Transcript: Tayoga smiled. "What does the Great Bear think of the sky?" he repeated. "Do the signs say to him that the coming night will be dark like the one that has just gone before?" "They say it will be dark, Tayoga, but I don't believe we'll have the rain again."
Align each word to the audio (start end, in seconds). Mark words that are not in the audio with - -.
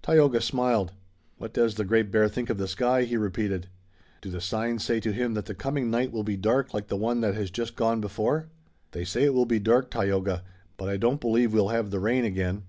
Tayoga 0.00 0.40
smiled. 0.40 0.92
"What 1.36 1.52
does 1.52 1.74
the 1.74 1.84
Great 1.84 2.10
Bear 2.10 2.26
think 2.26 2.48
of 2.48 2.56
the 2.56 2.66
sky?" 2.66 3.02
he 3.02 3.18
repeated. 3.18 3.68
"Do 4.22 4.30
the 4.30 4.40
signs 4.40 4.82
say 4.82 4.98
to 5.00 5.12
him 5.12 5.34
that 5.34 5.44
the 5.44 5.54
coming 5.54 5.90
night 5.90 6.10
will 6.10 6.22
be 6.24 6.38
dark 6.38 6.72
like 6.72 6.86
the 6.86 6.96
one 6.96 7.20
that 7.20 7.34
has 7.34 7.50
just 7.50 7.76
gone 7.76 8.00
before?" 8.00 8.48
"They 8.92 9.04
say 9.04 9.24
it 9.24 9.34
will 9.34 9.44
be 9.44 9.58
dark, 9.58 9.90
Tayoga, 9.90 10.42
but 10.78 10.88
I 10.88 10.96
don't 10.96 11.20
believe 11.20 11.52
we'll 11.52 11.68
have 11.68 11.90
the 11.90 12.00
rain 12.00 12.24
again." 12.24 12.62